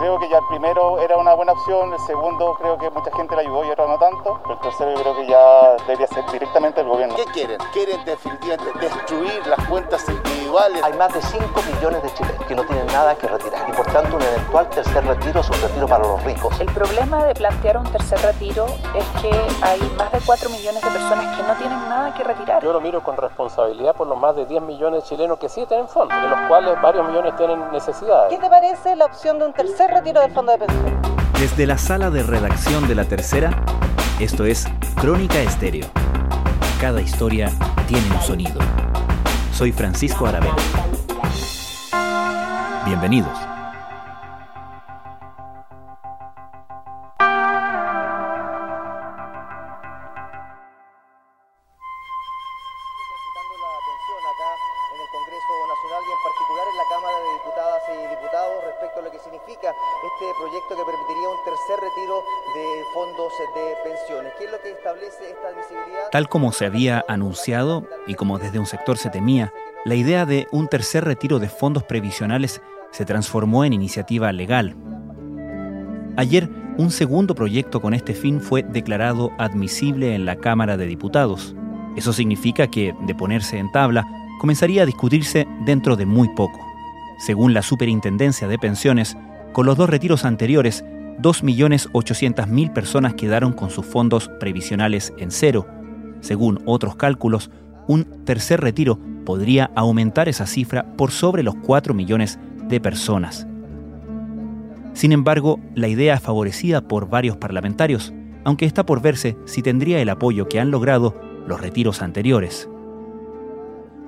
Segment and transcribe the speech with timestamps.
[0.00, 3.36] Creo que ya el primero era una buena opción, el segundo creo que mucha gente
[3.36, 6.24] le ayudó y ahora no tanto, pero el tercero yo creo que ya debería ser
[6.32, 7.14] directamente el gobierno.
[7.16, 7.58] ¿Qué quieren?
[7.74, 10.08] Quieren definitivamente destruir las cuentas
[10.50, 10.82] individuales.
[10.82, 13.86] Hay más de 5 millones de chilenos que no tienen nada que retirar y por
[13.86, 16.60] tanto un eventual tercer retiro es un retiro para los ricos.
[16.60, 19.30] El problema de plantear un tercer retiro es que
[19.62, 22.62] hay más de 4 millones de personas que no tienen nada que retirar.
[22.62, 25.64] Yo lo miro con responsabilidad por los más de 10 millones de chilenos que sí
[25.66, 28.30] tienen fondos, de los cuales varios millones tienen necesidades.
[28.30, 31.00] ¿Qué te parece la opción de un tercer retiro del fondo de pensión?
[31.34, 33.50] Desde la sala de redacción de La Tercera,
[34.18, 34.66] esto es
[35.00, 35.86] Crónica Estéreo.
[36.80, 37.50] Cada historia
[37.86, 38.89] tiene un sonido.
[39.60, 40.56] Soy Francisco Aravena.
[42.86, 43.49] Bienvenidos.
[66.12, 69.52] Tal como se había anunciado y como desde un sector se temía,
[69.84, 74.76] la idea de un tercer retiro de fondos previsionales se transformó en iniciativa legal.
[76.16, 81.54] Ayer, un segundo proyecto con este fin fue declarado admisible en la Cámara de Diputados.
[81.96, 84.04] Eso significa que, de ponerse en tabla,
[84.40, 86.58] comenzaría a discutirse dentro de muy poco.
[87.18, 89.16] Según la Superintendencia de Pensiones,
[89.52, 90.84] con los dos retiros anteriores,
[91.20, 95.66] 2.800.000 personas quedaron con sus fondos previsionales en cero.
[96.20, 97.50] Según otros cálculos,
[97.86, 103.46] un tercer retiro podría aumentar esa cifra por sobre los 4 millones de personas.
[104.92, 108.12] Sin embargo, la idea es favorecida por varios parlamentarios,
[108.44, 111.14] aunque está por verse si tendría el apoyo que han logrado
[111.46, 112.68] los retiros anteriores.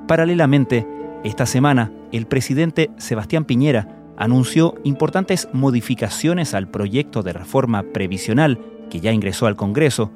[0.06, 0.86] Paralelamente,
[1.24, 8.58] esta semana, el presidente Sebastián Piñera anunció importantes modificaciones al proyecto de reforma previsional
[8.90, 10.10] que ya ingresó al Congreso,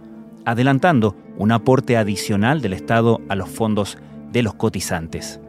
[0.46, 3.98] adelantando un aporte adicional del Estado a los fondos
[4.32, 5.40] de los cotizantes.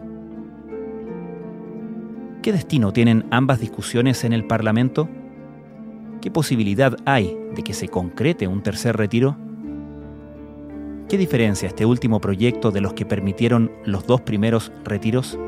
[2.41, 5.07] ¿Qué destino tienen ambas discusiones en el Parlamento?
[6.19, 9.37] ¿Qué posibilidad hay de que se concrete un tercer retiro?
[11.07, 15.39] ¿Qué diferencia este último proyecto de los que permitieron los dos primeros retiros?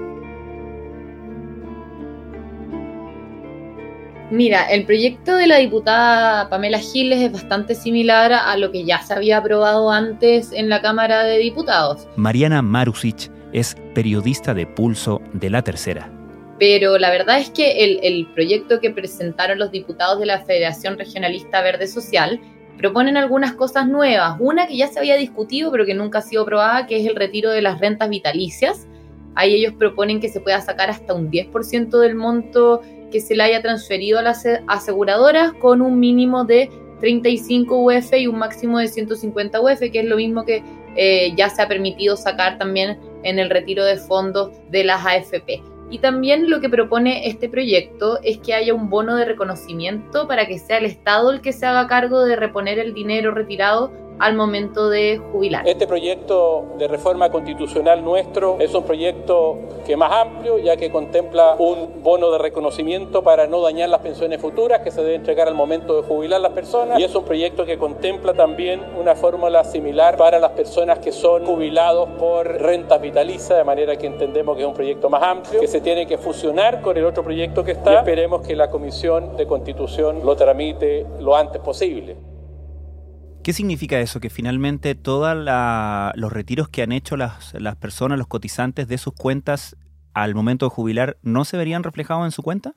[4.32, 9.02] Mira, el proyecto de la diputada Pamela Giles es bastante similar a lo que ya
[9.02, 12.08] se había aprobado antes en la Cámara de Diputados.
[12.16, 16.12] Mariana Marusic es periodista de Pulso de la Tercera.
[16.60, 21.00] Pero la verdad es que el, el proyecto que presentaron los diputados de la Federación
[21.00, 22.40] Regionalista Verde Social
[22.78, 24.38] proponen algunas cosas nuevas.
[24.40, 27.16] Una que ya se había discutido pero que nunca ha sido aprobada, que es el
[27.16, 28.88] retiro de las rentas vitalicias.
[29.34, 33.44] Ahí ellos proponen que se pueda sacar hasta un 10% del monto que se le
[33.44, 38.88] haya transferido a las aseguradoras con un mínimo de 35 UF y un máximo de
[38.88, 40.64] 150 UF, que es lo mismo que
[40.96, 45.62] eh, ya se ha permitido sacar también en el retiro de fondos de las AFP.
[45.92, 50.46] Y también lo que propone este proyecto es que haya un bono de reconocimiento para
[50.46, 54.36] que sea el Estado el que se haga cargo de reponer el dinero retirado al
[54.36, 55.68] momento de jubilar.
[55.68, 60.92] Este proyecto de reforma constitucional nuestro es un proyecto que es más amplio, ya que
[60.92, 65.48] contempla un bono de reconocimiento para no dañar las pensiones futuras que se debe entregar
[65.48, 67.00] al momento de jubilar las personas.
[67.00, 71.46] Y es un proyecto que contempla también una fórmula similar para las personas que son
[71.46, 75.68] jubilados por renta vitaliza, de manera que entendemos que es un proyecto más amplio, que
[75.68, 77.94] se tiene que fusionar con el otro proyecto que está.
[77.94, 82.29] Y esperemos que la Comisión de Constitución lo tramite lo antes posible.
[83.44, 84.20] ¿Qué significa eso?
[84.20, 89.78] Que finalmente todos los retiros que han hecho las, personas, los cotizantes de sus cuentas
[90.14, 92.74] al momento de jubilar, ¿no se verían reflejados en su cuenta?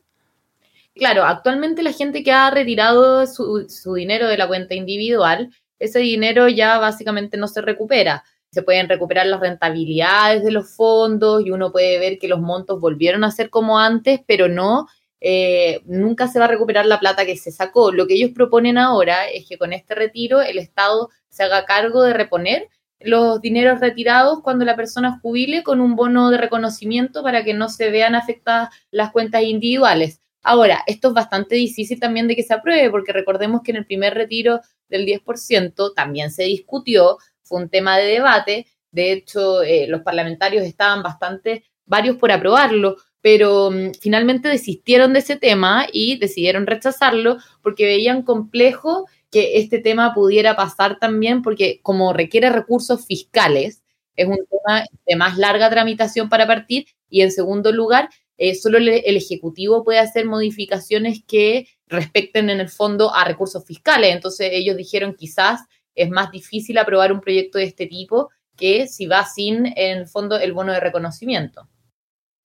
[0.94, 6.48] Claro, actualmente la gente que ha retirado su, dinero de la cuenta individual, ese dinero
[6.48, 8.22] ya básicamente no se recupera.
[8.52, 12.80] Se pueden recuperar las rentabilidades de los fondos y uno puede ver que los montos
[12.80, 14.86] volvieron a ser como antes, pero no
[15.24, 17.92] eh, nunca se va a recuperar la plata que se sacó.
[17.92, 22.02] Lo que ellos proponen ahora es que con este retiro el Estado se haga cargo
[22.02, 27.44] de reponer los dineros retirados cuando la persona jubile con un bono de reconocimiento para
[27.44, 30.20] que no se vean afectadas las cuentas individuales.
[30.42, 33.86] Ahora, esto es bastante difícil también de que se apruebe, porque recordemos que en el
[33.86, 39.86] primer retiro del 10% también se discutió, fue un tema de debate, de hecho eh,
[39.86, 46.18] los parlamentarios estaban bastante varios por aprobarlo, pero mm, finalmente desistieron de ese tema y
[46.18, 53.06] decidieron rechazarlo porque veían complejo que este tema pudiera pasar también porque como requiere recursos
[53.06, 53.82] fiscales,
[54.14, 58.76] es un tema de más larga tramitación para partir y en segundo lugar, eh, solo
[58.76, 64.14] el, Ejecutivo puede hacer modificaciones que respecten en el fondo a recursos fiscales.
[64.14, 65.60] Entonces ellos dijeron quizás
[65.94, 70.06] es más difícil aprobar un proyecto de este tipo que si va sin, en el
[70.06, 71.68] fondo, el bono de reconocimiento.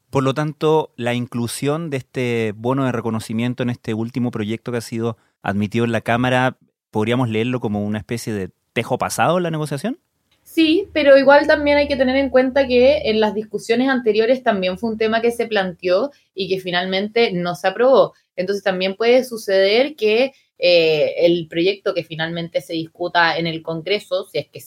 [0.09, 4.77] Por lo tanto, la inclusión de este bono de reconocimiento en este último proyecto que
[4.77, 6.57] ha sido admitido en la Cámara,
[6.91, 9.99] ¿podríamos leerlo como una especie de tejo pasado en la negociación?
[10.43, 14.79] Sí, pero igual también hay que tener en cuenta que en las discusiones anteriores también
[14.79, 18.13] fue un tema que se planteó y que finalmente no se aprobó.
[18.37, 24.25] Entonces también puede suceder que eh, el proyecto que finalmente se discuta en el Congreso,
[24.31, 24.61] si es que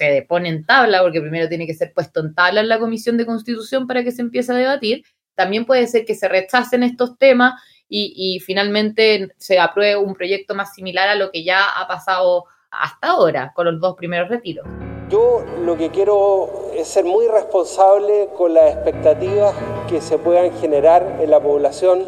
[0.00, 3.18] se pone en tabla, porque primero tiene que ser puesto en tabla en la Comisión
[3.18, 5.04] de Constitución para que se empiece a debatir,
[5.34, 10.54] también puede ser que se rechacen estos temas y, y finalmente se apruebe un proyecto
[10.54, 14.66] más similar a lo que ya ha pasado hasta ahora con los dos primeros retiros.
[15.10, 19.54] Yo lo que quiero es ser muy responsable con las expectativas
[19.88, 22.06] que se puedan generar en la población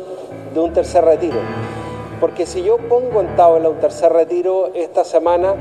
[0.55, 1.41] de un tercer retiro.
[2.21, 5.57] Porque si yo pongo en tabla un tercer retiro esta semana,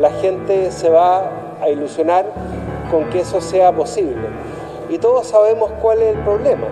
[0.00, 2.26] la gente se va a ilusionar
[2.90, 4.28] con que eso sea posible.
[4.90, 6.66] Y todos sabemos cuál es el problema.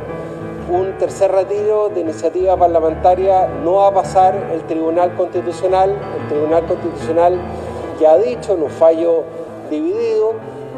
[0.71, 5.97] Un tercer retiro de iniciativa parlamentaria no va a pasar el Tribunal Constitucional.
[6.21, 7.41] El Tribunal Constitucional
[8.01, 9.25] ya ha dicho en un fallo
[9.71, 10.35] dividido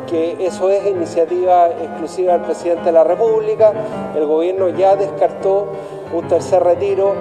[0.06, 3.72] que eso es iniciativa exclusiva del presidente de la República.
[4.14, 5.72] El gobierno ya descartó
[6.12, 7.14] un tercer retiro.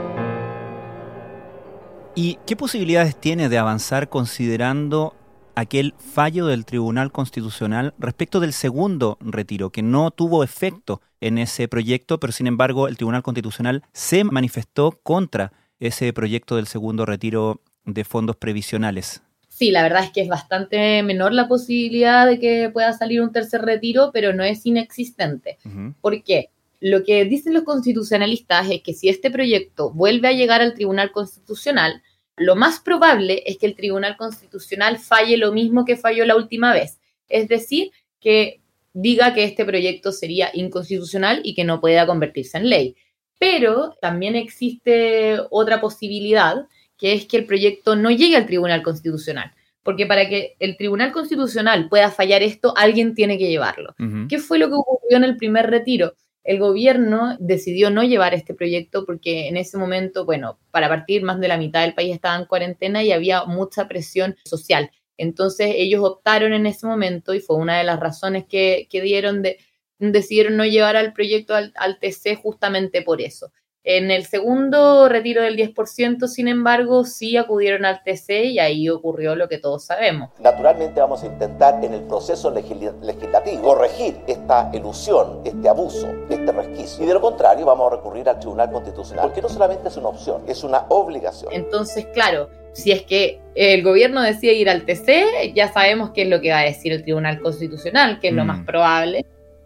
[2.13, 5.13] ¿Y qué posibilidades tiene de avanzar considerando
[5.55, 11.67] aquel fallo del Tribunal Constitucional respecto del segundo retiro, que no tuvo efecto en ese
[11.67, 17.61] proyecto, pero sin embargo el Tribunal Constitucional se manifestó contra ese proyecto del segundo retiro
[17.85, 19.23] de fondos previsionales?
[19.49, 23.31] Sí, la verdad es que es bastante menor la posibilidad de que pueda salir un
[23.31, 25.57] tercer retiro, pero no es inexistente.
[25.65, 25.93] Uh -huh.
[25.99, 26.49] ¿Por qué?
[26.79, 31.11] Lo que dicen los constitucionalistas es que si este proyecto vuelve a llegar al Tribunal
[31.11, 32.01] Constitucional,
[32.41, 36.73] lo más probable es que el Tribunal Constitucional falle lo mismo que falló la última
[36.73, 36.99] vez.
[37.29, 38.61] Es decir, que
[38.93, 42.95] diga que este proyecto sería inconstitucional y que no pueda convertirse en ley.
[43.39, 46.67] Pero también existe otra posibilidad,
[46.97, 49.51] que es que el proyecto no llegue al Tribunal Constitucional.
[49.83, 53.95] Porque para que el Tribunal Constitucional pueda fallar esto, alguien tiene que llevarlo.
[53.97, 54.27] Uh -huh.
[54.27, 56.13] ¿Qué fue lo que ocurrió en el primer retiro?
[56.43, 61.39] El gobierno decidió no llevar este proyecto porque en ese momento, bueno, para partir más
[61.39, 64.91] de la mitad del país estaba en cuarentena y había mucha presión social.
[65.17, 69.43] Entonces ellos optaron en ese momento y fue una de las razones que, que dieron
[69.43, 69.59] de,
[69.99, 73.51] decidieron no llevar al proyecto al, al TC justamente por eso.
[73.83, 79.35] En el segundo retiro del 10%, sin embargo, sí acudieron al TC y ahí ocurrió
[79.35, 80.29] lo que todos sabemos.
[80.39, 87.03] Naturalmente vamos a intentar en el proceso legislativo corregir esta ilusión, este abuso, este resquicio.
[87.03, 90.09] Y de lo contrario vamos a recurrir al Tribunal Constitucional, porque no solamente es una
[90.09, 91.51] opción, es una obligación.
[91.51, 96.27] Entonces, claro, si es que el gobierno decide ir al TC, ya sabemos qué es
[96.27, 98.37] lo que va a decir el Tribunal Constitucional, que es mm.
[98.37, 99.25] lo más probable,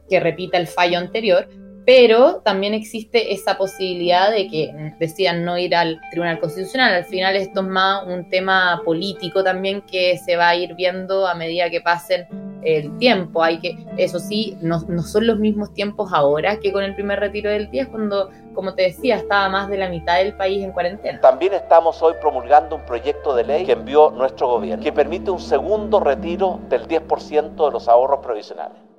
[0.09, 1.50] que repita el fallo anterior
[1.85, 6.93] pero también existe esa posibilidad de que decidan no ir al Tribunal Constitucional.
[6.95, 11.27] Al final esto es más un tema político también que se va a ir viendo
[11.27, 12.27] a medida que pasen
[12.63, 13.43] el tiempo.
[13.43, 17.19] Hay que, eso sí, no, no son los mismos tiempos ahora que con el primer
[17.19, 20.71] retiro del 10, cuando, como te decía, estaba más de la mitad del país en
[20.71, 21.21] cuarentena.
[21.21, 25.39] También estamos hoy promulgando un proyecto de ley que envió nuestro gobierno, que permite un
[25.39, 28.94] segundo retiro del 10% de los ahorros provisionales.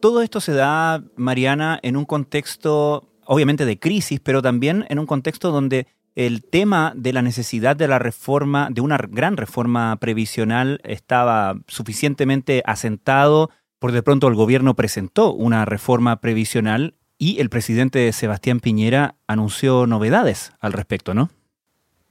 [0.00, 5.06] Todo esto se da, Mariana, en un contexto obviamente de crisis, pero también en un
[5.06, 10.80] contexto donde el tema de la necesidad de la reforma, de una gran reforma previsional,
[10.82, 13.50] estaba suficientemente asentado.
[13.78, 19.86] Por de pronto el gobierno presentó una reforma previsional y el presidente Sebastián Piñera anunció
[19.86, 21.30] novedades al respecto, ¿no?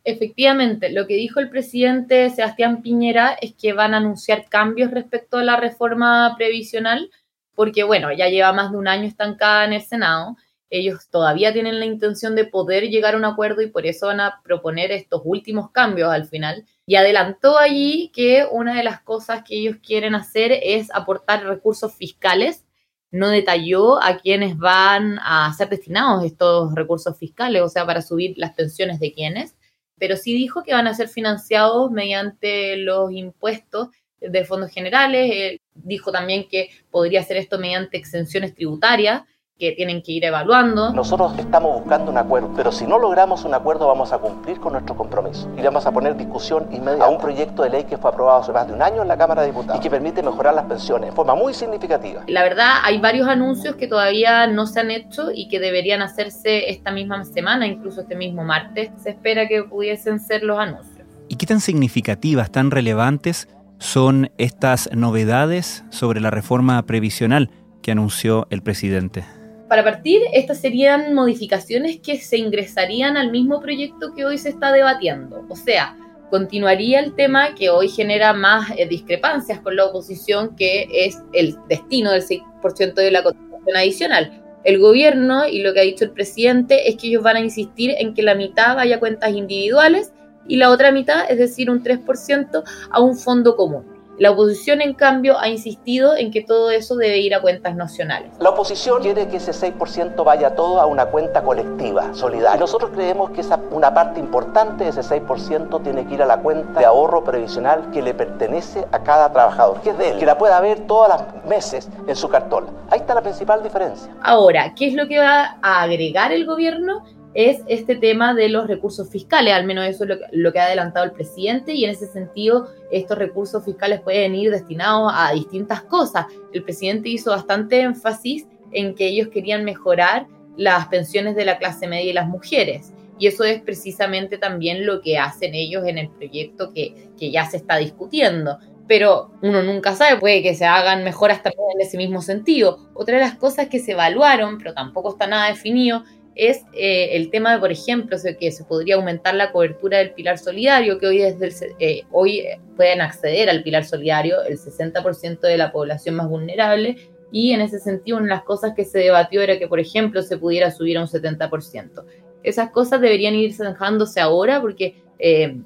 [0.04, 5.38] Efectivamente, lo que dijo el presidente Sebastián Piñera es que van a anunciar cambios respecto
[5.38, 7.10] a la reforma previsional
[7.58, 10.38] porque bueno, ya lleva más de un año estancada en el Senado,
[10.70, 14.20] ellos todavía tienen la intención de poder llegar a un acuerdo y por eso van
[14.20, 16.66] a proponer estos últimos cambios al final.
[16.86, 21.96] Y adelantó allí que una de las cosas que ellos quieren hacer es aportar recursos
[21.96, 22.64] fiscales.
[23.10, 28.36] No detalló a quienes van a ser destinados estos recursos fiscales, o sea, para subir
[28.38, 29.56] las pensiones de quienes,
[29.98, 33.88] pero sí dijo que van a ser financiados mediante los impuestos
[34.20, 35.60] de fondos generales.
[35.84, 39.24] Dijo también que podría hacer esto mediante exenciones tributarias.
[39.60, 40.94] que tienen que ir evaluando.
[40.94, 44.74] Nosotros estamos buscando un acuerdo, pero si no logramos un acuerdo vamos a cumplir con
[44.74, 48.12] nuestro compromiso y vamos a poner discusión inmediata a un proyecto de ley que fue
[48.12, 50.54] aprobado hace más de un año en la Cámara de Diputados y que permite mejorar
[50.54, 52.24] las pensiones de forma muy significativa.
[52.28, 56.70] La verdad, hay varios anuncios que todavía no se han hecho y que deberían hacerse
[56.70, 58.92] esta misma semana, incluso este mismo martes.
[59.02, 61.08] Se espera que pudiesen ser los anuncios.
[61.30, 67.50] ¿Y qué tan significativas, tan relevantes son estas novedades sobre la reforma previsional
[67.82, 69.26] que anunció el presidente?
[69.70, 74.72] Para partir, estas serían modificaciones que se ingresarían al mismo proyecto que hoy se está
[74.72, 75.46] debatiendo.
[75.50, 75.98] O sea,
[76.30, 81.58] continuaría el tema que hoy genera más eh, discrepancias con la oposición, que es el
[81.68, 84.44] destino del 6% de la contribución adicional.
[84.64, 87.94] El gobierno y lo que ha dicho el presidente es que ellos van a insistir
[87.98, 90.14] en que la mitad vaya a cuentas individuales
[90.48, 93.98] y la otra mitad, es decir, un 3%, a un fondo común.
[94.20, 98.32] La oposición, en cambio, ha insistido en que todo eso debe ir a cuentas nacionales.
[98.40, 102.60] La oposición quiere que ese 6% vaya todo a una cuenta colectiva, solidaria.
[102.60, 106.42] nosotros creemos que esa, una parte importante de ese 6% tiene que ir a la
[106.42, 110.26] cuenta de ahorro previsional que le pertenece a cada trabajador, que es de él, que
[110.26, 112.70] la pueda ver todos los meses en su cartola.
[112.90, 114.12] Ahí está la principal diferencia.
[114.24, 117.04] Ahora, ¿qué es lo que va a agregar el gobierno?
[117.38, 121.06] Es este tema de los recursos fiscales, al menos eso es lo que, ha adelantado
[121.06, 126.26] el presidente y en ese sentido estos recursos fiscales pueden ir destinados a distintas cosas.
[126.52, 130.26] El presidente hizo bastante énfasis en que ellos querían mejorar
[130.58, 132.92] las pensiones de la clase media y las mujeres.
[133.20, 137.46] Y eso es precisamente también lo que hacen ellos en el proyecto que, que ya
[137.46, 138.58] se está discutiendo.
[138.88, 142.90] Pero uno nunca sabe, puede que se hagan mejoras también en ese mismo sentido.
[142.96, 146.04] Otra de las cosas que se evaluaron, pero tampoco está nada definido,
[146.38, 150.38] es eh, el tema de, por ejemplo, que se podría aumentar la cobertura del pilar
[150.38, 155.58] solidario, que hoy, desde eh, hoy eh, pueden acceder al pilar solidario el 60% de
[155.58, 156.96] la población más vulnerable,
[157.32, 160.22] y en ese sentido una de las cosas que se debatió era que, por ejemplo,
[160.22, 162.04] se pudiera subir a un 70%.
[162.44, 165.04] Esas cosas deberían ir zanjándose ahora porque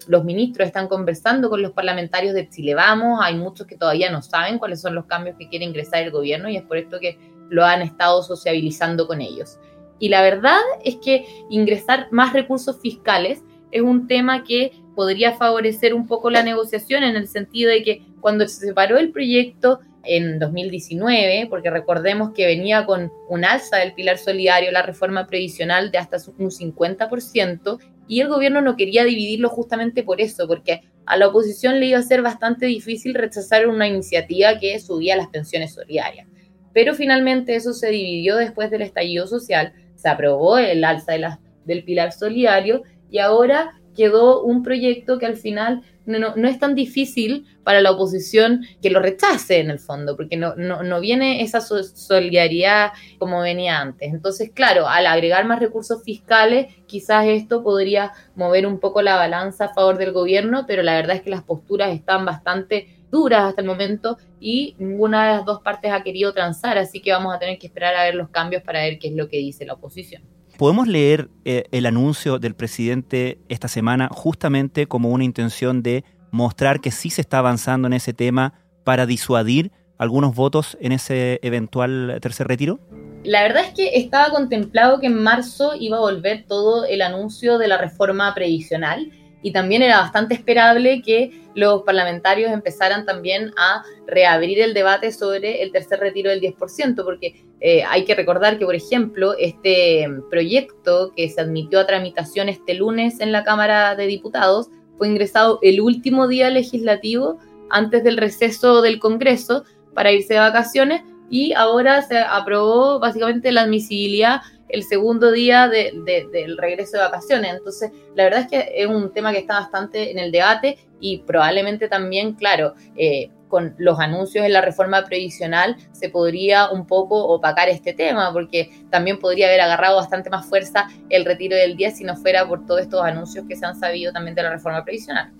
[0.07, 4.21] los ministros están conversando con los parlamentarios de Chile Vamos, hay muchos que todavía no
[4.21, 7.17] saben cuáles son los cambios que quiere ingresar el gobierno y es por esto que
[7.49, 9.59] lo han estado sociabilizando con ellos.
[10.01, 15.93] Y la verdad es que ingresar más recursos fiscales es un tema que podría favorecer
[15.93, 20.39] un poco la negociación en el sentido de que cuando se separó el proyecto en
[20.39, 25.99] 2019, porque recordemos que venía con un alza del pilar solidario, la reforma previsional de
[25.99, 31.27] hasta un 50%, y el gobierno no quería dividirlo justamente por eso, porque a la
[31.27, 36.27] oposición le iba a ser bastante difícil rechazar una iniciativa que subía las pensiones solidarias.
[36.73, 41.27] Pero finalmente eso se dividió después del estallido social se aprobó el alza de
[41.65, 42.81] del pilar solidario
[43.11, 48.65] y ahora quedó un proyecto que al final no, es tan difícil para la oposición
[48.81, 54.11] que lo rechace en el fondo, porque no, no, viene esa solidaridad como venía antes.
[54.11, 59.65] Entonces, claro, al agregar más recursos fiscales, quizás esto podría mover un poco la balanza
[59.65, 63.61] a favor del gobierno, pero la verdad es que las posturas están bastante duras hasta
[63.61, 67.39] el momento y ninguna de las dos partes ha querido transar, así que vamos a
[67.39, 69.73] tener que esperar a ver los cambios para ver qué es lo que dice la
[69.73, 70.23] oposición.
[70.57, 76.79] ¿Podemos leer eh, el anuncio del presidente esta semana justamente como una intención de mostrar
[76.79, 78.53] que sí se está avanzando en ese tema
[78.83, 82.79] para disuadir algunos votos en ese eventual tercer retiro?
[83.23, 87.59] La verdad es que estaba contemplado que en marzo iba a volver todo el anuncio
[87.59, 89.11] de la reforma previsional
[89.41, 95.61] y también era bastante esperable que los parlamentarios empezaran también a reabrir el debate sobre
[95.63, 101.11] el tercer retiro del 10%, porque eh, hay que recordar que, por ejemplo, este proyecto
[101.15, 105.81] que se admitió a tramitación este lunes en la Cámara de Diputados fue ingresado el
[105.81, 112.19] último día legislativo antes del receso del Congreso para irse de vacaciones y ahora se
[112.19, 117.53] aprobó básicamente la admisibilidad el segundo día del regreso de vacaciones.
[117.57, 121.19] Entonces, la verdad es que es un tema que está bastante en el debate y
[121.19, 127.27] probablemente también, claro, eh, con los anuncios de la reforma previsional se podría un poco
[127.27, 131.97] opacar este tema, porque también podría haber agarrado bastante más fuerza el retiro del 10
[131.97, 134.83] si no fuera por todos estos anuncios que se han sabido también de la reforma
[134.85, 135.33] previsional.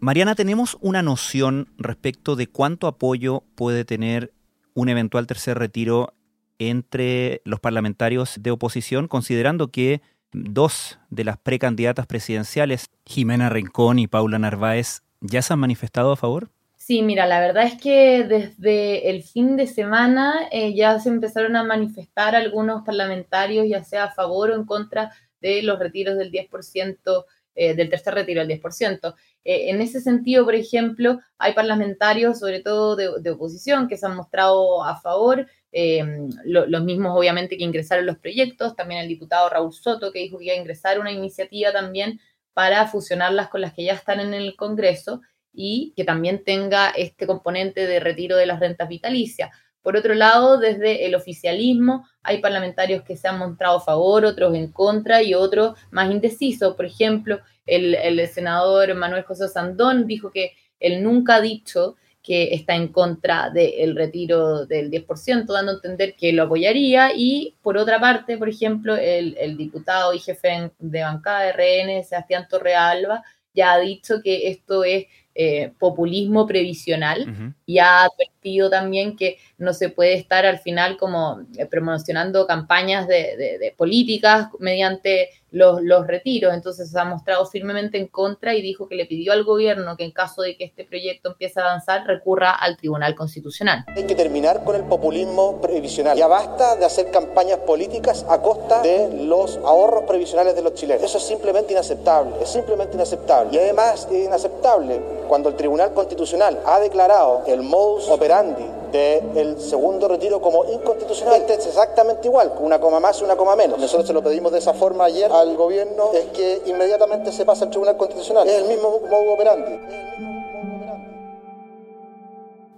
[0.00, 4.32] Mariana, ¿tenemos una noción respecto de cuánto apoyo puede tener
[4.74, 6.14] un eventual tercer retiro
[6.58, 10.00] entre los parlamentarios de oposición, considerando que
[10.32, 16.16] dos de las precandidatas presidenciales, Jimena Rincón y Paula Narváez, ya se han manifestado a
[16.16, 16.50] favor?
[16.76, 21.54] Sí, mira, la verdad es que desde el fin de semana eh, ya se empezaron
[21.56, 26.30] a manifestar algunos parlamentarios, ya sea a favor o en contra de los retiros del
[26.30, 27.24] 10%,
[27.54, 29.14] eh, del tercer retiro del 10%.
[29.44, 34.16] Eh, en ese sentido, por ejemplo, hay parlamentarios, sobre todo de, oposición, que se han
[34.16, 36.02] mostrado a favor eh,
[36.44, 40.46] los mismos obviamente que ingresaron los proyectos, también el diputado Raúl Soto que dijo que
[40.46, 42.20] iba a ingresar una iniciativa también
[42.54, 45.20] para fusionarlas con las que ya están en el Congreso
[45.52, 49.50] y que también tenga este componente de retiro de las rentas vitalicias.
[49.82, 54.54] Por otro lado, desde el oficialismo hay parlamentarios que se han mostrado a favor, otros
[54.54, 56.74] en contra y otros más indecisos.
[56.74, 61.96] Por ejemplo, el, el senador Manuel José Sandón dijo que él nunca ha dicho
[62.28, 67.12] que está en contra del retiro del 10%, dando a entender que lo apoyaría.
[67.16, 72.46] Y por otra parte, por ejemplo, el, diputado y jefe de bancada de RN, Sebastián
[72.46, 79.38] Torrealba, ya ha dicho que esto es eh, populismo previsional y ha advertido también que
[79.56, 86.06] no se puede estar al final como eh, promocionando campañas de políticas mediante los, los,
[86.06, 86.54] retiros.
[86.54, 90.04] Entonces se ha mostrado firmemente en contra y dijo que le pidió al gobierno que
[90.04, 93.84] en caso de que este proyecto empiece a avanzar recurra al Tribunal Constitucional.
[93.88, 96.16] Hay que terminar con el populismo previsional.
[96.16, 101.02] Ya basta de hacer campañas políticas a costa de los ahorros previsionales de los chilenos.
[101.02, 103.50] Eso es simplemente inaceptable, es simplemente inaceptable.
[103.52, 110.08] Y además es inaceptable cuando el Tribunal Constitucional ha declarado el modus operandi del segundo
[110.08, 111.40] retiro como inconstitucional.
[111.40, 113.78] Este es exactamente igual, una coma más y una coma menos.
[113.78, 117.64] Nosotros se lo pedimos de esa forma ayer al gobierno, es que inmediatamente se pasa
[117.64, 118.48] al Tribunal Constitucional.
[118.48, 119.78] Es el mismo modo operandi.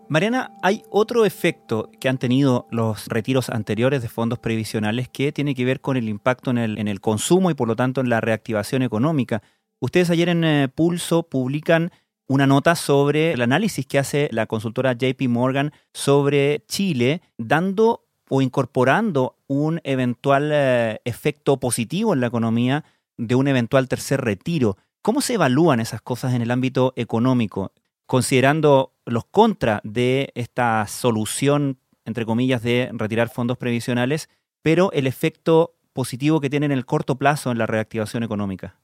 [0.09, 5.55] Mariana, hay otro efecto que han tenido los retiros anteriores de fondos previsionales que tiene
[5.55, 8.09] que ver con el impacto en el, en el consumo y por lo tanto en
[8.09, 9.41] la reactivación económica.
[9.79, 11.93] Ustedes ayer en eh, Pulso publican
[12.31, 18.41] una nota sobre el análisis que hace la consultora JP Morgan sobre Chile, dando o
[18.41, 22.85] incorporando un eventual eh, efecto positivo en la economía
[23.17, 24.77] de un eventual tercer retiro.
[25.03, 27.73] ¿Cómo se evalúan esas cosas en el ámbito económico,
[28.07, 34.29] considerando los contras de esta solución, entre comillas, de retirar fondos previsionales,
[34.63, 38.80] pero el efecto positivo que tiene en el corto plazo en la reactivación económica?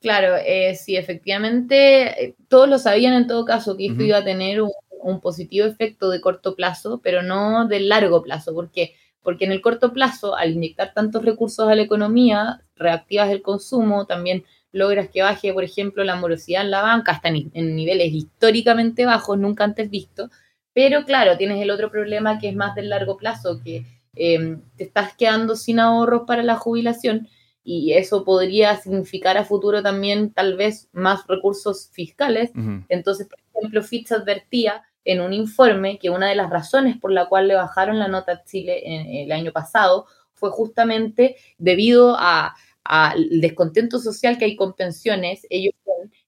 [0.00, 4.24] Claro, eh, sí, efectivamente, eh, todos lo sabían en todo caso que esto iba a
[4.24, 8.54] tener un, positivo efecto de corto plazo, pero no de largo plazo.
[8.54, 8.94] ¿Por qué?
[9.22, 14.06] Porque en el corto plazo, al inyectar tantos recursos a la economía, reactivas el consumo,
[14.06, 19.04] también logras que baje, por ejemplo, la morosidad en la banca hasta en, niveles históricamente
[19.04, 20.30] bajos, nunca antes vistos.
[20.72, 23.84] Pero claro, tienes el otro problema que es más del largo plazo, que
[24.16, 27.28] eh, te estás quedando sin ahorros para la jubilación
[27.62, 32.50] y eso podría significar a futuro también tal vez más recursos fiscales.
[32.88, 37.28] Entonces, por ejemplo, Fitch advertía en un informe que una de las razones por la
[37.28, 43.40] cual le bajaron la nota a Chile en, el año pasado fue justamente debido al
[43.40, 45.74] descontento social que hay con pensiones, ellos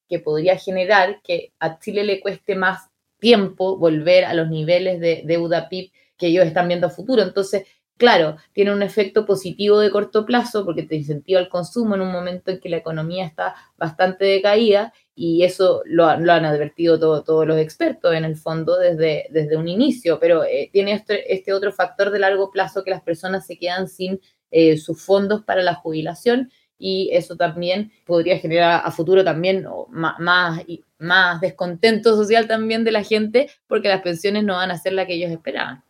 [0.08, 5.22] que podría generar que a Chile le cueste más tiempo volver a los niveles de
[5.24, 7.22] deuda PIB que ellos están viendo a futuro.
[7.22, 7.66] Entonces,
[8.02, 12.10] claro, tiene un efecto positivo de corto plazo porque te incentiva el consumo en un
[12.10, 17.58] momento en que la economía está bastante decaída y eso lo, han advertido todos los
[17.58, 22.10] expertos en el fondo desde, desde un inicio, pero eh, tiene este, este, otro factor
[22.10, 26.50] de largo plazo que las personas se quedan sin eh, sus fondos para la jubilación
[26.76, 30.60] y eso también podría generar a futuro también más, más,
[30.98, 35.06] más descontento social también de la gente porque las pensiones no van a ser las
[35.06, 35.84] que ellos esperaban.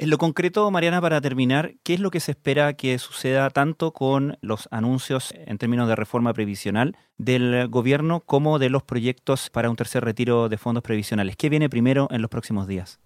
[0.00, 3.92] En lo concreto, Mariana, para terminar, ¿qué es lo que se espera que suceda tanto
[3.92, 9.68] con los anuncios en términos de reforma previsional del gobierno como de los proyectos para
[9.68, 11.34] un tercer retiro de fondos previsionales?
[11.34, 13.00] ¿Qué viene primero en los próximos días?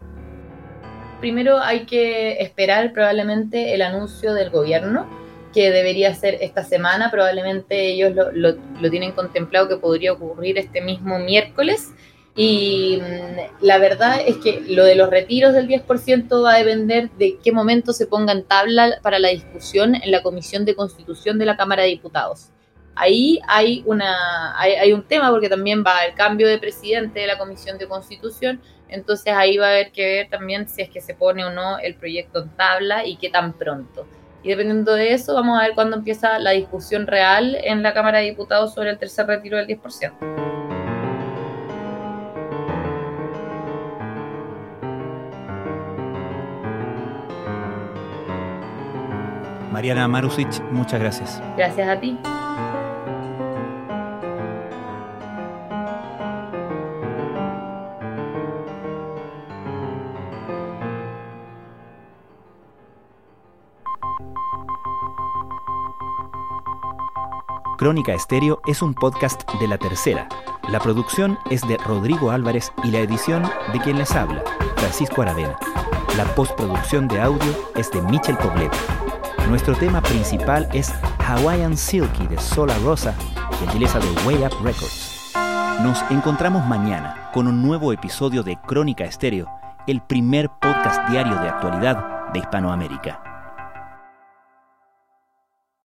[1.20, 5.06] Primero hay que esperar probablemente el anuncio del gobierno,
[5.54, 7.10] que debería ser esta semana.
[7.10, 11.94] Probablemente ellos lo, lo tienen contemplado que podría ocurrir este mismo miércoles
[12.34, 17.10] y mm, la verdad es que lo de los retiros del 10% va a depender
[17.10, 21.38] de qué momento se ponga en tabla para la discusión en la Comisión de Constitución
[21.38, 22.48] de la Cámara de Diputados.
[22.94, 27.38] Ahí hay, una, hay, un tema porque también va el cambio de presidente de la
[27.38, 31.14] Comisión de Constitución, entonces ahí va a haber que ver también si es que se
[31.14, 34.06] pone o no el proyecto en tabla y qué tan pronto.
[34.42, 38.18] Y dependiendo de eso, vamos a ver cuándo empieza la discusión real en la Cámara
[38.18, 40.61] de Diputados sobre el tercer retiro del 10%.
[49.72, 51.42] Mariana Marusic, muchas gracias.
[51.56, 52.18] Gracias a ti.
[67.78, 70.28] Crónica Estéreo es un podcast de La Tercera.
[70.68, 74.44] La producción es de Rodrigo Álvarez y la edición de quien les habla,
[74.76, 75.56] Francisco Aravena.
[76.16, 79.01] La postproducción de audio es de Michel Poblete.
[79.48, 83.14] Nuestro tema principal es Hawaiian Silky de Sola Rosa,
[83.58, 85.32] gentileza de Way Up Records.
[85.82, 89.48] Nos encontramos mañana con un nuevo episodio de Crónica Estéreo,
[89.86, 93.31] el primer podcast diario de actualidad de Hispanoamérica.